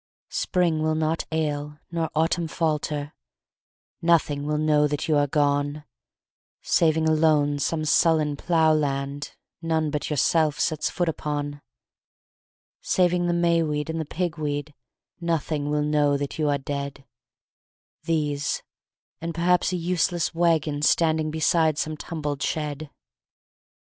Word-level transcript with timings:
Spring 0.31 0.81
will 0.81 0.95
not 0.95 1.25
ail 1.31 1.77
nor 1.91 2.09
autumn 2.15 2.47
falter; 2.47 3.13
Nothing 4.01 4.47
will 4.47 4.57
know 4.57 4.87
that 4.87 5.07
you 5.07 5.15
are 5.15 5.27
gone, 5.27 5.83
Saving 6.63 7.07
alone 7.07 7.59
some 7.59 7.85
sullen 7.85 8.35
plough 8.35 8.73
land 8.73 9.35
None 9.61 9.91
but 9.91 10.09
yourself 10.09 10.59
sets 10.59 10.89
foot 10.89 11.07
upon; 11.07 11.61
Saving 12.81 13.27
the 13.27 13.33
may 13.33 13.61
weed 13.61 13.91
and 13.91 14.01
the 14.01 14.05
pig 14.05 14.39
weed 14.39 14.73
Nothing 15.19 15.69
will 15.69 15.83
know 15.83 16.17
that 16.17 16.39
you 16.39 16.49
are 16.49 16.57
dead, 16.57 17.05
These, 18.05 18.63
and 19.21 19.35
perhaps 19.35 19.71
a 19.71 19.75
useless 19.75 20.33
wagon 20.33 20.81
Standing 20.81 21.29
beside 21.29 21.77
some 21.77 21.95
tumbled 21.95 22.41
shed. 22.41 22.89